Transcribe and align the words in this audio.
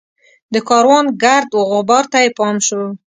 د 0.53 0.55
کاروان 0.69 1.05
ګرد 1.23 1.49
وغبار 1.59 2.03
ته 2.11 2.17
یې 2.23 2.29
پام 2.37 2.55
شو. 2.67 2.83